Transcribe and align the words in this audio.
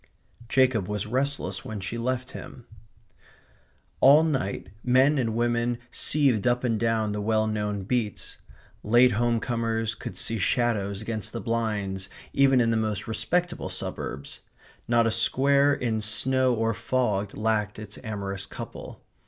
Jacob 0.49 0.87
was 0.87 1.05
restless 1.05 1.63
when 1.63 1.79
she 1.79 1.95
left 1.95 2.31
him. 2.31 2.65
All 3.99 4.23
night 4.23 4.69
men 4.83 5.19
and 5.19 5.35
women 5.35 5.77
seethed 5.91 6.47
up 6.47 6.63
and 6.63 6.79
down 6.79 7.11
the 7.11 7.21
well 7.21 7.45
known 7.45 7.83
beats. 7.83 8.39
Late 8.81 9.11
home 9.11 9.39
comers 9.39 9.93
could 9.93 10.17
see 10.17 10.39
shadows 10.39 11.03
against 11.03 11.33
the 11.33 11.39
blinds 11.39 12.09
even 12.33 12.59
in 12.59 12.71
the 12.71 12.77
most 12.77 13.07
respectable 13.07 13.69
suburbs. 13.69 14.39
Not 14.87 15.05
a 15.05 15.11
square 15.11 15.71
in 15.71 16.01
snow 16.01 16.55
or 16.55 16.73
fog 16.73 17.37
lacked 17.37 17.77
its 17.77 17.99
amorous 18.03 18.47
couple. 18.47 19.03